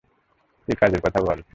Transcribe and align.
তুই 0.67 0.75
কাজের 0.75 1.01
কথা 1.01 1.19
বল। 1.21 1.41